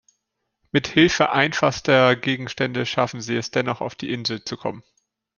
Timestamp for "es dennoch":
3.35-3.81